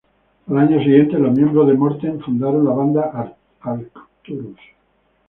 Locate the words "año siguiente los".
0.57-1.31